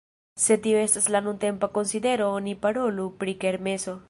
Se 0.35 0.57
tio 0.63 0.79
estas 0.83 1.09
la 1.15 1.21
nuntempa 1.27 1.71
konsidero 1.77 2.33
oni 2.41 2.59
parolu 2.67 3.11
pri 3.23 3.41
kermeso. 3.47 3.99